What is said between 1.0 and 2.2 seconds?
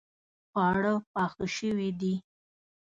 پاخه شوې دي